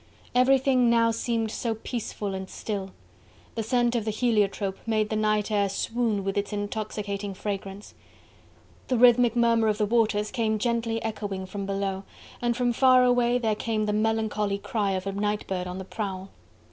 [0.33, 2.89] Everything now seemed so peaceful and still;
[3.53, 7.93] the scent of the heliotrope made the midnight air swoon with its intoxicating fragrance:
[8.87, 12.03] the rhythmic murmur of the waters came gently echoing from below,
[12.41, 15.85] and from far away there came the melancholy cry of a night bird on the
[15.85, 16.31] prowl.